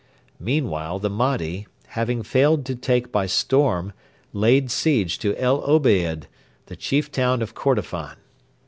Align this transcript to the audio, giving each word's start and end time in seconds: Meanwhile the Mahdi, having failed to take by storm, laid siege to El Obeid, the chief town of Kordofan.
Meanwhile 0.39 0.97
the 0.97 1.11
Mahdi, 1.11 1.67
having 1.89 2.23
failed 2.23 2.65
to 2.65 2.75
take 2.75 3.11
by 3.11 3.27
storm, 3.27 3.93
laid 4.33 4.71
siege 4.71 5.19
to 5.19 5.35
El 5.37 5.63
Obeid, 5.63 6.25
the 6.65 6.75
chief 6.75 7.11
town 7.11 7.43
of 7.43 7.53
Kordofan. 7.53 8.15